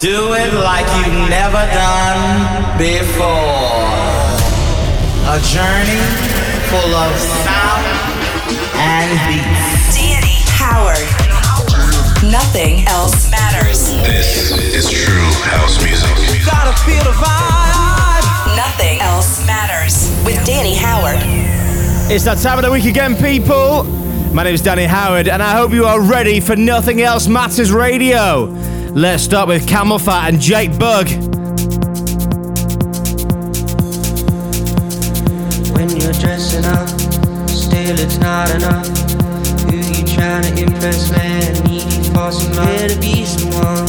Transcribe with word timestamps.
Do 0.00 0.32
it 0.32 0.54
like 0.54 0.86
you've 0.94 1.28
never 1.28 1.58
done 1.74 2.78
before. 2.78 3.26
A 5.26 5.42
journey 5.42 5.98
full 6.70 6.94
of 6.94 7.18
sound 7.18 7.82
and 8.78 9.10
beats. 9.26 9.98
Danny 9.98 10.38
Howard. 10.54 11.02
Nothing 12.30 12.86
else 12.86 13.28
matters. 13.28 13.88
This 14.06 14.52
is 14.72 14.88
true 14.88 15.32
house 15.42 15.82
music. 15.82 16.46
Gotta 16.46 16.80
feel 16.84 17.02
the 17.02 17.18
vibe. 17.18 18.56
Nothing 18.56 19.00
else 19.00 19.44
matters. 19.48 20.14
With 20.24 20.46
Danny 20.46 20.76
Howard. 20.76 21.18
It's 22.08 22.22
that 22.22 22.38
time 22.38 22.60
of 22.60 22.64
the 22.64 22.70
week 22.70 22.84
again, 22.84 23.16
people. 23.16 23.82
My 24.32 24.44
name 24.44 24.54
is 24.54 24.62
Danny 24.62 24.84
Howard, 24.84 25.26
and 25.26 25.42
I 25.42 25.56
hope 25.56 25.72
you 25.72 25.86
are 25.86 26.00
ready 26.00 26.38
for 26.38 26.54
Nothing 26.54 27.02
Else 27.02 27.26
Matters 27.26 27.72
Radio. 27.72 28.67
Let's 28.98 29.22
start 29.22 29.46
with 29.46 29.64
CamelPhat 29.64 30.28
and 30.28 30.40
Jake 30.40 30.76
Bugg. 30.76 31.06
When 35.70 35.88
you're 35.90 36.12
dressing 36.14 36.64
up, 36.64 36.88
still 37.48 37.96
it's 37.96 38.18
not 38.18 38.50
enough. 38.50 38.88
Who 39.70 39.76
you 39.76 40.04
trying 40.04 40.42
to 40.42 40.62
impress, 40.64 41.12
man? 41.12 41.54
For 42.12 42.32
some 42.32 42.56
love. 42.56 42.66
Better 42.66 43.00
be 43.00 43.24
someone. 43.24 43.86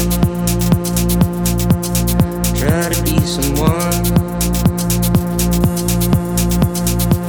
To 2.89 3.03
be 3.03 3.19
someone. 3.25 4.05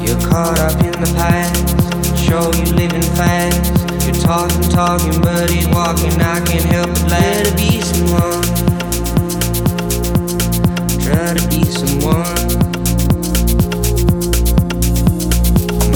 You're 0.04 0.20
caught 0.28 0.58
up 0.58 0.78
in 0.84 0.92
the 1.00 1.12
past. 1.16 2.18
Show 2.18 2.52
you 2.60 2.74
living 2.74 3.00
fast. 3.16 3.79
You're 4.10 4.22
talking, 4.22 4.62
talking, 4.62 5.20
but 5.20 5.52
ain't 5.52 5.72
walking. 5.72 6.20
I 6.20 6.40
can't 6.44 6.64
help 6.64 6.88
but 6.88 7.10
let 7.10 7.46
it 7.46 7.56
be 7.56 7.80
someone. 7.80 8.42
Try 10.98 11.34
to 11.34 11.48
be 11.48 11.62
someone. 11.70 12.24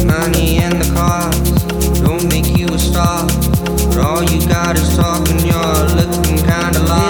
Money 0.07 0.59
and 0.59 0.81
the 0.81 0.93
cars 0.95 1.65
don't 2.03 2.29
make 2.29 2.57
you 2.57 2.69
a 2.69 2.79
star. 2.79 3.27
But 3.89 3.99
all 3.99 4.23
you 4.23 4.47
got 4.49 4.77
is 4.77 4.97
talking, 4.97 5.41
you're 5.41 5.89
looking 5.97 6.37
kinda 6.37 6.85
lost. 6.87 7.04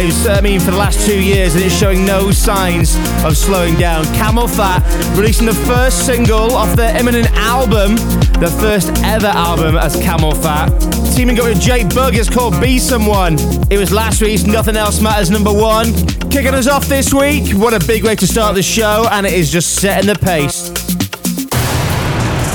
Lives, 0.00 0.26
I 0.26 0.40
mean, 0.40 0.60
for 0.60 0.70
the 0.70 0.78
last 0.78 1.04
two 1.04 1.22
years, 1.22 1.54
and 1.54 1.62
it's 1.62 1.76
showing 1.76 2.06
no 2.06 2.30
signs 2.30 2.96
of 3.22 3.36
slowing 3.36 3.74
down. 3.74 4.06
CamelPhat 4.16 4.80
releasing 5.14 5.44
the 5.44 5.52
first 5.52 6.06
single 6.06 6.54
off 6.54 6.74
their 6.74 6.96
imminent 6.96 7.30
album, 7.32 7.96
the 8.40 8.50
first 8.60 8.88
ever 9.04 9.26
album 9.26 9.76
as 9.76 9.96
CamelPhat. 9.96 11.14
Teaming 11.14 11.38
up 11.38 11.44
with 11.44 11.60
Jake 11.60 11.94
Bugg 11.94 12.14
is 12.14 12.30
called 12.30 12.58
Be 12.62 12.78
Someone. 12.78 13.36
It 13.70 13.76
was 13.76 13.92
last 13.92 14.22
week's 14.22 14.44
Nothing 14.44 14.76
Else 14.76 15.02
Matters 15.02 15.30
number 15.30 15.52
one. 15.52 15.92
Kicking 16.30 16.54
us 16.54 16.66
off 16.66 16.86
this 16.86 17.12
week, 17.12 17.52
what 17.52 17.74
a 17.74 17.86
big 17.86 18.02
way 18.02 18.14
to 18.16 18.26
start 18.26 18.54
the 18.54 18.62
show, 18.62 19.06
and 19.10 19.26
it 19.26 19.34
is 19.34 19.52
just 19.52 19.74
setting 19.74 20.06
the 20.06 20.18
pace. 20.18 20.70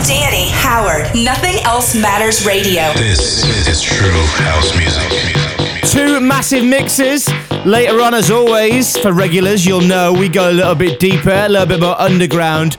Danny 0.07 0.49
Howard. 0.49 1.13
Nothing 1.13 1.63
else 1.63 1.93
matters 1.93 2.43
radio. 2.43 2.91
This 2.93 3.45
is 3.67 3.83
true 3.83 4.09
house 4.33 4.75
music. 4.75 5.54
Two 5.91 6.19
massive 6.19 6.65
mixes. 6.65 7.29
Later 7.65 8.01
on, 8.01 8.13
as 8.13 8.31
always, 8.31 8.97
for 8.97 9.13
regulars, 9.13 9.65
you'll 9.65 9.81
know 9.81 10.11
we 10.11 10.29
go 10.29 10.49
a 10.49 10.53
little 10.53 10.75
bit 10.75 10.99
deeper, 10.99 11.31
a 11.31 11.47
little 11.47 11.67
bit 11.67 11.79
more 11.79 11.99
underground. 11.99 12.77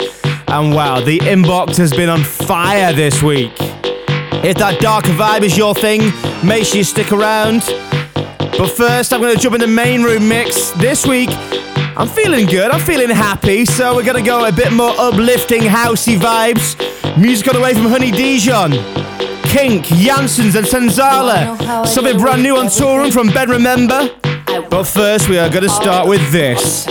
And 0.49 0.75
wow, 0.75 1.01
the 1.01 1.19
inbox 1.21 1.77
has 1.77 1.93
been 1.93 2.09
on 2.09 2.23
fire 2.23 2.93
this 2.93 3.23
week. 3.23 3.53
If 3.59 4.59
that 4.59 4.81
darker 4.81 5.13
vibe 5.13 5.43
is 5.43 5.57
your 5.57 5.75
thing, 5.75 6.13
make 6.47 6.65
sure 6.65 6.79
you 6.79 6.85
stick 6.85 7.13
around. 7.13 7.63
But 8.15 8.69
first, 8.69 9.13
I'm 9.13 9.21
going 9.21 9.35
to 9.35 9.41
jump 9.41 9.55
in 9.55 9.61
the 9.61 9.67
main 9.67 10.03
room 10.03 10.29
mix. 10.29 10.71
This 10.73 11.07
week, 11.07 11.31
I'm 11.97 12.09
feeling 12.09 12.47
good, 12.47 12.71
I'm 12.71 12.81
feeling 12.81 13.11
happy, 13.11 13.65
so 13.65 13.95
we're 13.95 14.05
going 14.05 14.23
to 14.23 14.29
go 14.29 14.45
a 14.45 14.53
bit 14.53 14.73
more 14.73 14.93
uplifting, 14.99 15.63
housey 15.63 16.19
vibes. 16.19 16.77
Music 17.21 17.49
all 17.49 17.55
the 17.55 17.61
way 17.61 17.73
from 17.73 17.87
Honey 17.87 18.11
Dijon. 18.11 19.06
Kink, 19.57 19.87
Jansons, 19.87 20.55
and 20.55 20.67
Senzala. 20.67 21.87
Something 21.87 22.19
brand 22.19 22.43
new 22.43 22.59
on 22.59 22.69
touring 22.69 23.11
from 23.11 23.29
Ben 23.29 23.49
Remember. 23.49 24.11
But 24.69 24.85
first, 24.85 25.31
we 25.31 25.39
are 25.39 25.49
going 25.49 25.63
to 25.63 25.71
start 25.71 26.07
with 26.07 26.31
this. 26.31 26.87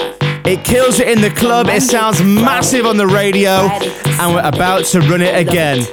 It 0.46 0.66
kills 0.66 1.00
it 1.00 1.08
in 1.08 1.22
the 1.22 1.30
club, 1.30 1.68
it 1.68 1.84
sounds 1.84 2.24
massive 2.24 2.88
on 2.88 2.98
the 2.98 3.06
radio, 3.06 3.52
and 3.52 4.34
we're 4.34 4.42
about 4.42 4.86
to 4.86 5.02
run 5.02 5.22
it 5.22 5.38
again. 5.38 5.86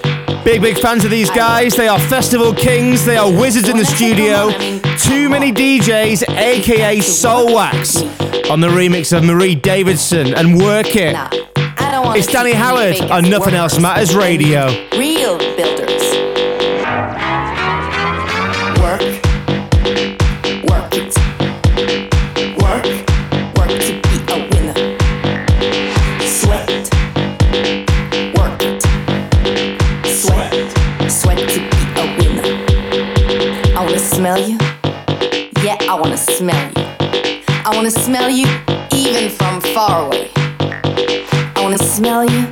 Big, 0.46 0.62
big 0.62 0.78
fans 0.78 1.04
of 1.04 1.10
these 1.10 1.28
guys. 1.28 1.76
They 1.76 1.88
are 1.88 1.98
festival 1.98 2.54
kings, 2.54 3.04
they 3.04 3.18
are 3.18 3.30
wizards 3.30 3.68
in 3.68 3.76
the 3.76 3.84
studio. 3.84 4.50
Too 4.96 5.28
many 5.28 5.52
DJs, 5.52 6.26
aka 6.26 6.96
Soulwax, 7.00 8.50
on 8.50 8.60
the 8.60 8.68
remix 8.68 9.14
of 9.14 9.24
Marie 9.24 9.54
Davidson 9.54 10.32
and 10.32 10.56
Work 10.56 10.96
It. 10.96 11.18
It's 12.16 12.28
Danny 12.28 12.52
Howard 12.52 12.98
on 13.10 13.28
Nothing 13.28 13.56
Else 13.56 13.78
Matters 13.78 14.14
Radio. 14.14 14.68
Real 14.96 15.36
builders. 15.36 16.21
Wanna 37.82 37.90
smell 37.90 38.30
you 38.30 38.46
even 38.94 39.28
from 39.28 39.60
far 39.60 40.06
away. 40.06 40.30
I 40.36 41.60
wanna 41.60 41.78
smell 41.78 42.24
you. 42.24 42.46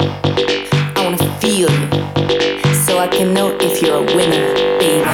I 0.97 1.05
wanna 1.05 1.41
feel 1.41 1.71
you. 1.71 1.89
So 2.85 2.99
I 2.99 3.07
can 3.07 3.33
know 3.33 3.57
if 3.61 3.81
you're 3.81 3.99
a 3.99 4.17
winner, 4.17 4.55
baby. 4.81 5.07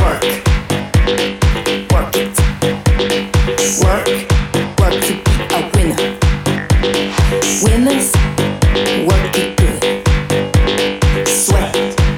Work. 0.00 0.24
Work 1.92 2.16
it. 2.16 2.32
Work. 3.84 4.08
Work 4.80 4.96
to 5.04 5.12
be 5.26 5.34
a 5.52 5.60
winner. 5.74 6.00
Winners, 7.64 8.08
work 9.08 9.34
it 9.36 9.50
good. 9.60 9.82
Sweat, 11.28 11.74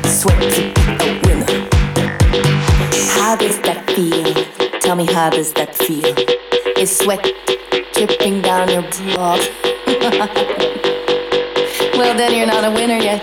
sweat 0.07 0.41
to 0.55 0.63
be 0.75 0.83
a 1.01 1.21
winner. 1.27 1.53
How 3.19 3.35
does 3.35 3.59
that 3.63 3.83
feel? 3.97 4.55
Tell 4.85 4.97
me 4.97 5.07
how 5.07 5.31
does 5.31 5.55
that 5.55 5.75
feel? 5.75 6.04
Sweat 7.05 7.23
dripping 7.93 8.41
down 8.41 8.71
your 8.71 8.81
bra? 8.81 9.37
well, 11.99 12.17
then 12.17 12.35
you're 12.35 12.47
not 12.47 12.65
a 12.65 12.71
winner 12.71 12.97
yet. 12.97 13.23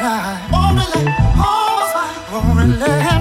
Won't 0.00 0.78
really, 0.78 1.10
almost 1.34 1.90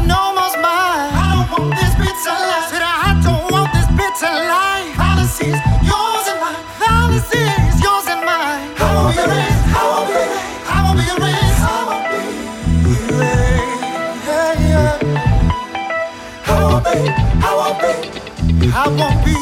no 0.06 0.22
more 0.38 0.54
mine. 0.62 1.10
I 1.10 1.34
don't 1.34 1.50
want 1.50 1.74
this 1.74 1.94
bitter 1.98 2.38
life. 2.38 2.70
Said 2.70 2.86
I 2.86 3.18
don't 3.26 3.50
want 3.50 3.74
this 3.74 3.90
bitter 3.98 4.30
life. 4.30 4.94
Policies, 4.94 5.58
yours 5.82 6.26
and 6.30 6.38
mine. 6.38 6.62
Policies, 6.78 7.82
yours 7.82 8.06
and 8.14 8.22
mine. 8.22 8.78
I 8.78 8.94
won't 8.94 9.18
be 9.18 9.26
erased. 9.26 9.66
I 9.74 9.90
won't 9.90 10.06
be 10.06 10.22
erased. 10.22 10.70
I 10.70 10.86
won't 10.86 11.02
be 11.02 11.06
erased. 11.18 11.66
I 11.66 11.82
won't 11.90 12.06
be 12.14 12.94
erased. 13.10 13.82
Yeah, 14.30 14.62
yeah. 14.70 15.02
I 16.46 16.62
won't 16.62 16.86
be. 16.86 16.98
I 17.42 18.86
won't 19.02 19.18
be. 19.26 19.34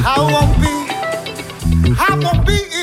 I 0.00 0.16
won't 0.32 0.56
be. 0.64 0.72
I 2.00 2.16
won't 2.24 2.46
be. 2.46 2.75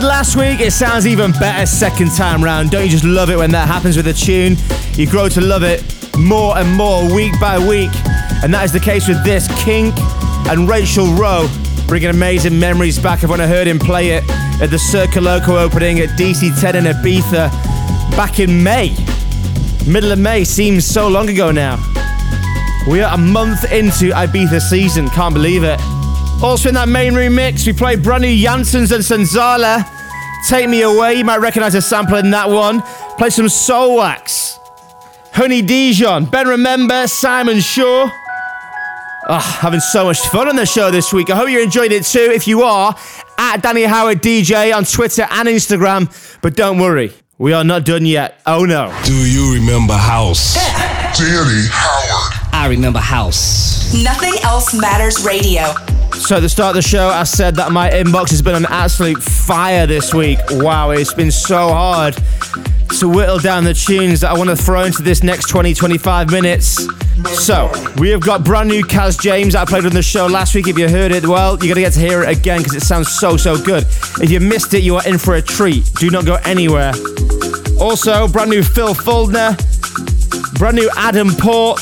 Good 0.00 0.06
last 0.06 0.34
week, 0.34 0.60
it 0.60 0.72
sounds 0.72 1.06
even 1.06 1.30
better 1.32 1.66
second 1.66 2.12
time 2.16 2.42
round. 2.42 2.70
Don't 2.70 2.84
you 2.84 2.88
just 2.88 3.04
love 3.04 3.28
it 3.28 3.36
when 3.36 3.50
that 3.50 3.68
happens 3.68 3.98
with 3.98 4.06
a 4.06 4.14
tune? 4.14 4.56
You 4.94 5.06
grow 5.06 5.28
to 5.28 5.42
love 5.42 5.62
it 5.62 5.84
more 6.16 6.56
and 6.56 6.74
more 6.74 7.14
week 7.14 7.38
by 7.38 7.58
week. 7.58 7.90
And 8.42 8.54
that 8.54 8.62
is 8.64 8.72
the 8.72 8.80
case 8.80 9.08
with 9.08 9.22
this 9.24 9.46
Kink 9.62 9.94
and 10.48 10.66
Rachel 10.66 11.12
Rowe, 11.16 11.50
bringing 11.86 12.08
amazing 12.08 12.58
memories 12.58 12.98
back 12.98 13.24
of 13.24 13.28
when 13.28 13.42
I 13.42 13.46
heard 13.46 13.66
him 13.66 13.78
play 13.78 14.12
it 14.12 14.24
at 14.62 14.70
the 14.70 14.78
Circoloco 14.78 15.60
opening 15.60 16.00
at 16.00 16.18
DC 16.18 16.58
10 16.58 16.76
in 16.76 16.84
Ibiza 16.84 17.50
back 18.16 18.40
in 18.40 18.62
May. 18.62 18.96
Middle 19.86 20.12
of 20.12 20.18
May 20.18 20.44
seems 20.44 20.86
so 20.86 21.08
long 21.08 21.28
ago 21.28 21.50
now. 21.50 21.76
We 22.88 23.02
are 23.02 23.12
a 23.12 23.18
month 23.18 23.70
into 23.70 24.12
Ibiza 24.12 24.62
season, 24.62 25.10
can't 25.10 25.34
believe 25.34 25.62
it. 25.62 25.78
Also 26.42 26.70
in 26.70 26.74
that 26.74 26.88
main 26.88 27.14
room 27.14 27.34
mix, 27.34 27.66
we 27.66 27.72
played 27.72 28.02
brand 28.02 28.22
new 28.22 28.28
Jansons 28.28 28.92
and 28.92 29.04
Sanzala. 29.04 29.84
Take 30.48 30.70
Me 30.70 30.80
Away, 30.82 31.16
you 31.16 31.24
might 31.24 31.36
recognize 31.38 31.74
a 31.74 31.82
sample 31.82 32.16
in 32.16 32.30
that 32.30 32.48
one. 32.48 32.80
Play 33.18 33.28
some 33.28 33.44
Soulwax. 33.46 34.56
Honey 35.34 35.60
Dijon, 35.60 36.24
Ben 36.24 36.48
Remember, 36.48 37.06
Simon 37.06 37.60
Shaw. 37.60 38.08
Ah, 39.28 39.58
having 39.60 39.80
so 39.80 40.06
much 40.06 40.18
fun 40.28 40.48
on 40.48 40.56
the 40.56 40.64
show 40.64 40.90
this 40.90 41.12
week. 41.12 41.28
I 41.30 41.36
hope 41.36 41.50
you 41.50 41.62
enjoyed 41.62 41.92
it 41.92 42.04
too. 42.04 42.30
If 42.34 42.48
you 42.48 42.62
are, 42.62 42.96
at 43.36 43.58
Danny 43.62 43.82
Howard 43.82 44.22
DJ 44.22 44.74
on 44.74 44.84
Twitter 44.84 45.26
and 45.30 45.46
Instagram. 45.46 46.10
But 46.40 46.56
don't 46.56 46.78
worry, 46.78 47.12
we 47.36 47.52
are 47.52 47.64
not 47.64 47.84
done 47.84 48.06
yet. 48.06 48.40
Oh 48.46 48.64
no. 48.64 48.98
Do 49.04 49.12
you 49.12 49.54
remember 49.54 49.92
House? 49.92 50.54
Danny 51.18 51.66
Howard. 51.70 52.54
I 52.54 52.66
remember 52.70 52.98
House. 52.98 53.92
Nothing 54.02 54.34
else 54.42 54.72
matters 54.74 55.22
radio. 55.22 55.74
So 56.14 56.36
at 56.36 56.40
the 56.40 56.48
start 56.48 56.76
of 56.76 56.82
the 56.82 56.88
show, 56.88 57.08
I 57.08 57.24
said 57.24 57.56
that 57.56 57.72
my 57.72 57.90
inbox 57.90 58.30
has 58.30 58.42
been 58.42 58.54
on 58.54 58.66
absolute 58.66 59.22
fire 59.22 59.86
this 59.86 60.14
week. 60.14 60.38
Wow, 60.50 60.90
it's 60.90 61.14
been 61.14 61.30
so 61.30 61.68
hard 61.68 62.14
to 62.98 63.08
whittle 63.08 63.38
down 63.38 63.64
the 63.64 63.74
tunes 63.74 64.20
that 64.20 64.30
I 64.30 64.38
want 64.38 64.50
to 64.50 64.56
throw 64.56 64.84
into 64.84 65.02
this 65.02 65.22
next 65.22 65.48
20, 65.48 65.74
25 65.74 66.30
minutes. 66.30 66.86
So, 67.28 67.70
we 67.98 68.10
have 68.10 68.20
got 68.20 68.44
brand 68.44 68.68
new 68.68 68.82
Kaz 68.84 69.20
James 69.20 69.52
that 69.52 69.62
I 69.62 69.64
played 69.64 69.86
on 69.86 69.92
the 69.92 70.02
show 70.02 70.26
last 70.26 70.54
week. 70.54 70.68
If 70.68 70.78
you 70.78 70.88
heard 70.88 71.12
it, 71.12 71.26
well, 71.26 71.50
you're 71.52 71.74
going 71.74 71.74
to 71.74 71.80
get 71.80 71.92
to 71.94 72.00
hear 72.00 72.22
it 72.22 72.38
again 72.38 72.58
because 72.58 72.74
it 72.74 72.82
sounds 72.82 73.08
so, 73.08 73.36
so 73.36 73.56
good. 73.62 73.84
If 74.20 74.30
you 74.30 74.40
missed 74.40 74.74
it, 74.74 74.82
you 74.82 74.96
are 74.96 75.06
in 75.06 75.18
for 75.18 75.34
a 75.34 75.42
treat. 75.42 75.84
Do 75.94 76.10
not 76.10 76.24
go 76.24 76.36
anywhere. 76.44 76.92
Also, 77.80 78.26
brand 78.28 78.50
new 78.50 78.62
Phil 78.62 78.94
Fuldner, 78.94 79.56
brand 80.58 80.76
new 80.76 80.90
Adam 80.96 81.30
Port, 81.30 81.80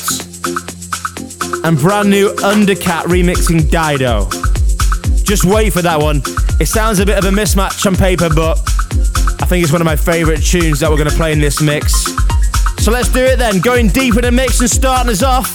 and 1.63 1.77
brand 1.77 2.09
new 2.09 2.29
Undercatt 2.35 3.03
remixing 3.03 3.69
Dido. 3.69 4.29
Just 5.23 5.45
wait 5.45 5.73
for 5.73 5.81
that 5.81 5.99
one. 5.99 6.21
It 6.59 6.67
sounds 6.67 6.99
a 6.99 7.05
bit 7.05 7.17
of 7.17 7.25
a 7.25 7.29
mismatch 7.29 7.85
on 7.85 7.95
paper, 7.95 8.29
but 8.33 8.57
I 9.41 9.45
think 9.45 9.63
it's 9.63 9.71
one 9.71 9.81
of 9.81 9.85
my 9.85 9.95
favourite 9.95 10.41
tunes 10.41 10.79
that 10.79 10.89
we're 10.89 10.97
going 10.97 11.09
to 11.09 11.15
play 11.15 11.31
in 11.31 11.39
this 11.39 11.61
mix. 11.61 12.05
So 12.83 12.91
let's 12.91 13.09
do 13.09 13.23
it 13.23 13.37
then. 13.37 13.59
Going 13.59 13.89
deep 13.89 14.15
in 14.15 14.21
the 14.21 14.31
mix 14.31 14.59
and 14.59 14.69
starting 14.69 15.11
us 15.11 15.23
off. 15.23 15.53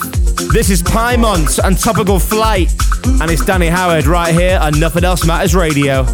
This 0.52 0.70
is 0.70 0.82
Piemont 0.82 1.58
and 1.58 1.78
Topical 1.78 2.18
Flight, 2.18 2.72
and 3.20 3.30
it's 3.30 3.44
Danny 3.44 3.68
Howard 3.68 4.06
right 4.06 4.34
here 4.34 4.58
on 4.60 4.78
Nothing 4.78 5.04
Else 5.04 5.26
Matters 5.26 5.54
Radio. 5.54 6.06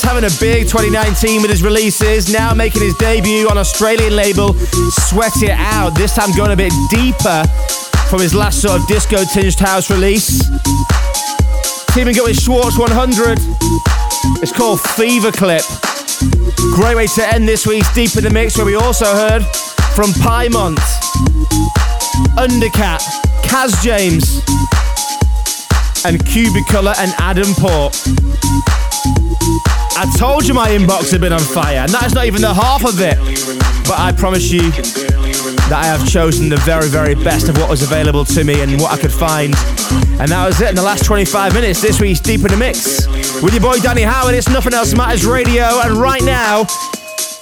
Having 0.00 0.24
a 0.24 0.32
big 0.40 0.62
2019 0.68 1.42
with 1.42 1.50
his 1.50 1.62
releases, 1.62 2.32
now 2.32 2.54
making 2.54 2.80
his 2.80 2.94
debut 2.96 3.46
on 3.50 3.58
Australian 3.58 4.16
label 4.16 4.54
Sweat 4.54 5.42
It 5.42 5.50
Out. 5.50 5.90
This 5.90 6.14
time 6.14 6.34
going 6.34 6.50
a 6.50 6.56
bit 6.56 6.72
deeper 6.88 7.44
from 8.08 8.22
his 8.22 8.34
last 8.34 8.62
sort 8.62 8.80
of 8.80 8.88
disco 8.88 9.22
tinged 9.24 9.58
house 9.58 9.90
release. 9.90 10.40
Teaming 11.92 12.18
up 12.18 12.24
with 12.24 12.40
Schwartz 12.40 12.78
100. 12.78 13.38
It's 14.42 14.50
called 14.50 14.80
Fever 14.80 15.30
Clip. 15.30 15.62
Great 16.74 16.96
way 16.96 17.06
to 17.08 17.28
end 17.28 17.46
this 17.46 17.66
week's 17.66 17.92
Deep 17.94 18.16
in 18.16 18.24
the 18.24 18.30
Mix, 18.30 18.56
where 18.56 18.64
we 18.64 18.76
also 18.76 19.04
heard 19.04 19.44
from 19.94 20.10
Piemont, 20.24 20.80
Undercatt, 22.40 23.02
Kaz 23.44 23.76
James, 23.84 24.40
and 26.06 26.18
Cubicolor 26.24 26.94
and 26.96 27.12
Adam 27.18 27.52
Port. 27.58 27.92
I 29.94 30.10
told 30.18 30.46
you 30.46 30.54
my 30.54 30.70
inbox 30.70 31.12
had 31.12 31.20
been 31.20 31.32
on 31.32 31.40
fire, 31.40 31.78
and 31.78 31.90
that's 31.90 32.14
not 32.14 32.24
even 32.26 32.40
the 32.40 32.52
half 32.52 32.84
of 32.84 32.98
it. 33.00 33.18
But 33.86 33.98
I 33.98 34.12
promise 34.12 34.50
you 34.50 34.70
that 34.70 35.80
I 35.82 35.84
have 35.84 36.08
chosen 36.08 36.48
the 36.48 36.56
very, 36.58 36.88
very 36.88 37.14
best 37.14 37.48
of 37.48 37.58
what 37.58 37.68
was 37.68 37.82
available 37.82 38.24
to 38.24 38.44
me 38.44 38.62
and 38.62 38.80
what 38.80 38.92
I 38.92 38.96
could 38.96 39.12
find. 39.12 39.54
And 40.18 40.30
that 40.30 40.46
was 40.46 40.60
it 40.60 40.70
in 40.70 40.76
the 40.76 40.82
last 40.82 41.04
25 41.04 41.52
minutes. 41.52 41.82
This 41.82 42.00
week's 42.00 42.20
Deep 42.20 42.40
in 42.40 42.48
the 42.48 42.56
Mix 42.56 43.06
with 43.42 43.52
your 43.52 43.62
boy 43.62 43.78
Danny 43.80 44.02
Howard. 44.02 44.34
It's 44.34 44.48
Nothing 44.48 44.72
Else 44.72 44.94
Matters 44.94 45.26
Radio, 45.26 45.64
and 45.82 45.94
right 45.94 46.22
now 46.22 46.62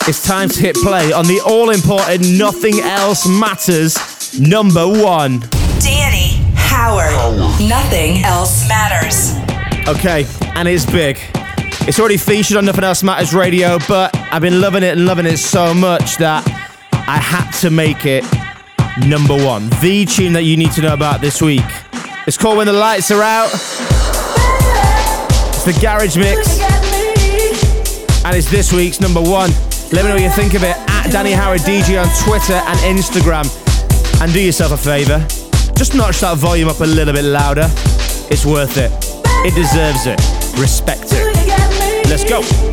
it's 0.08 0.24
time 0.26 0.48
to 0.48 0.60
hit 0.60 0.76
play 0.76 1.12
on 1.12 1.26
the 1.26 1.40
all 1.46 1.70
important 1.70 2.26
Nothing 2.36 2.80
Else 2.80 3.28
Matters 3.28 4.40
number 4.40 4.86
one. 4.86 5.40
Danny 5.78 6.42
Howard. 6.56 7.14
Nothing 7.60 8.24
else 8.24 8.68
matters. 8.68 9.34
Okay, 9.88 10.26
and 10.56 10.66
it's 10.66 10.84
big. 10.84 11.18
It's 11.88 11.98
already 11.98 12.16
featured 12.18 12.56
on 12.56 12.64
Nothing 12.66 12.84
Else 12.84 13.02
Matters 13.02 13.34
Radio, 13.34 13.78
but 13.88 14.14
I've 14.30 14.42
been 14.42 14.60
loving 14.60 14.82
it 14.82 14.96
and 14.96 15.06
loving 15.06 15.26
it 15.26 15.38
so 15.38 15.74
much 15.74 16.16
that 16.18 16.46
I 16.92 17.16
had 17.18 17.50
to 17.60 17.70
make 17.70 18.06
it 18.06 18.24
number 19.06 19.34
one. 19.34 19.68
The 19.80 20.04
tune 20.04 20.32
that 20.34 20.44
you 20.44 20.56
need 20.56 20.72
to 20.72 20.82
know 20.82 20.94
about 20.94 21.20
this 21.20 21.42
week. 21.42 21.64
It's 22.26 22.36
called 22.36 22.58
When 22.58 22.66
the 22.66 22.72
Lights 22.72 23.10
Are 23.10 23.22
Out. 23.22 23.50
It's 25.54 25.64
the 25.64 25.76
Garage 25.80 26.16
Mix. 26.16 26.60
And 28.24 28.36
it's 28.36 28.50
this 28.50 28.72
week's 28.72 29.00
number 29.00 29.20
one. 29.20 29.50
Let 29.92 30.04
me 30.04 30.08
know 30.08 30.14
what 30.14 30.22
you 30.22 30.30
think 30.30 30.54
of 30.54 30.62
it 30.62 30.76
at 30.76 31.10
Danny 31.10 31.32
Howard 31.32 31.62
DJ 31.62 32.00
on 32.00 32.08
Twitter 32.24 32.54
and 32.54 32.78
Instagram. 32.96 33.48
And 34.22 34.32
do 34.32 34.40
yourself 34.40 34.72
a 34.72 34.76
favour. 34.76 35.18
Just 35.74 35.94
notch 35.94 36.20
that 36.20 36.36
volume 36.36 36.68
up 36.68 36.80
a 36.80 36.84
little 36.84 37.14
bit 37.14 37.24
louder. 37.24 37.66
It's 38.30 38.44
worth 38.46 38.76
it. 38.76 38.92
It 39.44 39.54
deserves 39.54 40.06
it. 40.06 40.20
Respect 40.60 41.12
it. 41.12 41.29
Let's 42.10 42.24
go. 42.24 42.69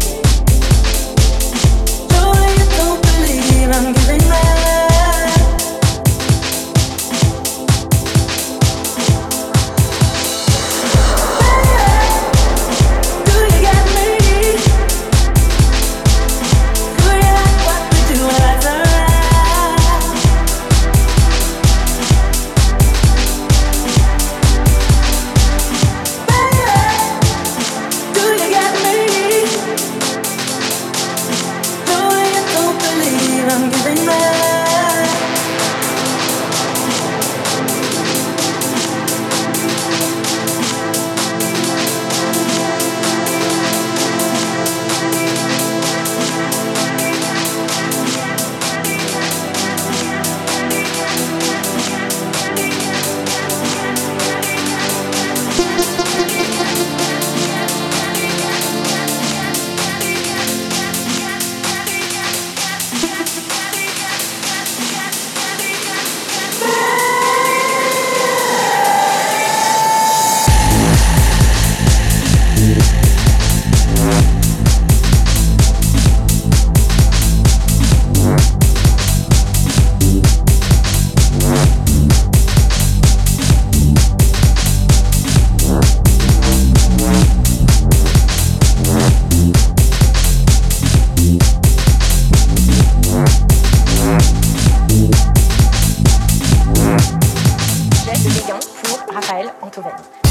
Israël 99.38 99.54
Antovani. 99.62 100.27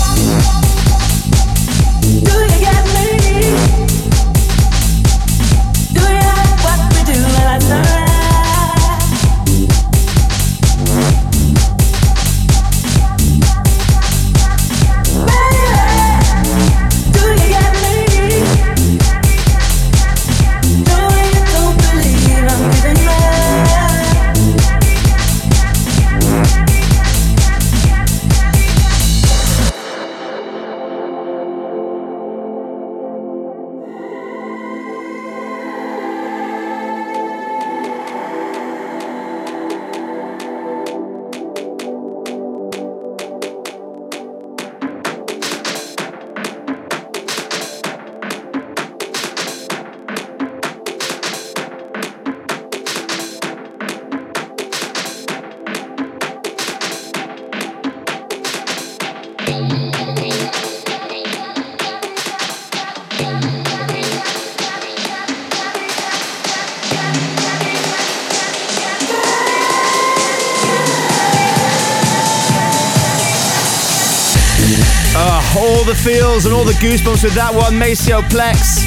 Feels 76.36 76.44
and 76.44 76.54
all 76.54 76.64
the 76.64 76.76
goosebumps 76.84 77.24
with 77.24 77.32
that 77.32 77.48
one, 77.48 77.78
Maceo 77.78 78.20
Plex. 78.28 78.84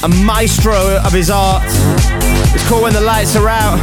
A 0.00 0.08
maestro 0.08 0.96
of 1.04 1.12
his 1.12 1.28
art. 1.28 1.68
It's 2.56 2.64
called 2.64 2.88
When 2.88 2.96
the 2.96 3.04
Lights 3.04 3.36
Are 3.36 3.44
Out. 3.44 3.76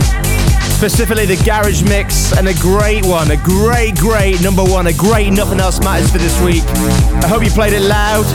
Specifically 0.74 1.30
the 1.30 1.38
garage 1.46 1.86
mix 1.86 2.34
and 2.34 2.50
a 2.50 2.58
great 2.58 3.06
one, 3.06 3.30
a 3.30 3.38
great, 3.38 3.94
great 4.02 4.42
number 4.42 4.66
one, 4.66 4.90
a 4.90 4.94
great 4.98 5.38
nothing 5.38 5.60
else 5.62 5.78
matters 5.86 6.10
for 6.10 6.18
this 6.18 6.34
week. 6.42 6.66
I 7.22 7.30
hope 7.30 7.46
you 7.46 7.54
played 7.54 7.78
it 7.78 7.86
loud, 7.86 8.26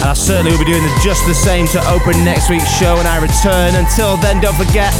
and 0.00 0.08
I 0.08 0.16
certainly 0.16 0.56
will 0.56 0.64
be 0.64 0.72
doing 0.72 0.80
just 1.04 1.20
the 1.28 1.36
same 1.36 1.68
to 1.76 1.84
open 1.92 2.16
next 2.24 2.48
week's 2.48 2.72
show 2.80 2.96
when 2.96 3.04
I 3.04 3.20
return. 3.20 3.76
Until 3.76 4.16
then, 4.24 4.40
don't 4.40 4.56
forget 4.56 4.96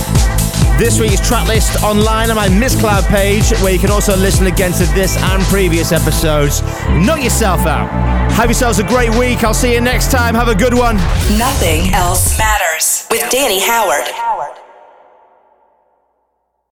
this 0.76 1.00
week's 1.00 1.24
track 1.24 1.48
list 1.48 1.80
online 1.80 2.28
on 2.28 2.36
my 2.36 2.52
Mixcloud 2.52 3.08
page, 3.08 3.56
where 3.64 3.72
you 3.72 3.80
can 3.80 3.88
also 3.88 4.12
listen 4.12 4.52
again 4.52 4.76
to 4.76 4.84
this 4.92 5.16
and 5.16 5.40
previous 5.48 5.96
episodes. 5.96 6.60
Knock 7.00 7.24
yourself 7.24 7.64
out. 7.64 8.13
Have 8.32 8.46
yourselves 8.46 8.78
a 8.78 8.84
great 8.84 9.10
week. 9.16 9.44
I'll 9.44 9.54
see 9.54 9.74
you 9.74 9.80
next 9.80 10.10
time. 10.10 10.34
Have 10.34 10.48
a 10.48 10.54
good 10.54 10.74
one. 10.74 10.96
Nothing 11.38 11.92
else 11.94 12.36
matters 12.38 13.06
with 13.10 13.28
Danny 13.30 13.60
Howard. 13.60 14.23